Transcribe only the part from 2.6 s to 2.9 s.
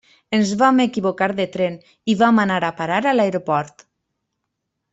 a